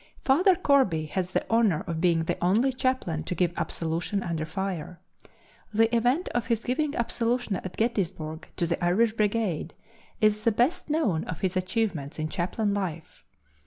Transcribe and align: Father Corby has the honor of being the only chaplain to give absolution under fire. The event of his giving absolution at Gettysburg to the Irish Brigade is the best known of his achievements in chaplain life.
Father 0.23 0.55
Corby 0.55 1.05
has 1.05 1.31
the 1.33 1.45
honor 1.47 1.81
of 1.85 2.01
being 2.01 2.23
the 2.23 2.43
only 2.43 2.73
chaplain 2.73 3.21
to 3.25 3.35
give 3.35 3.53
absolution 3.55 4.23
under 4.23 4.45
fire. 4.47 4.99
The 5.71 5.95
event 5.95 6.27
of 6.29 6.47
his 6.47 6.63
giving 6.63 6.95
absolution 6.95 7.57
at 7.57 7.77
Gettysburg 7.77 8.47
to 8.55 8.65
the 8.65 8.83
Irish 8.83 9.13
Brigade 9.13 9.75
is 10.19 10.43
the 10.43 10.51
best 10.51 10.89
known 10.89 11.23
of 11.25 11.41
his 11.41 11.55
achievements 11.55 12.17
in 12.17 12.29
chaplain 12.29 12.73
life. 12.73 13.23